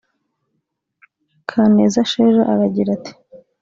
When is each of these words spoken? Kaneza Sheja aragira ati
Kaneza 1.49 2.01
Sheja 2.11 2.41
aragira 2.53 2.89
ati 2.97 3.11